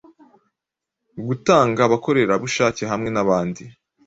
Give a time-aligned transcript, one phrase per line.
[1.27, 3.63] gutanga abakorerabushake hamwe nabandi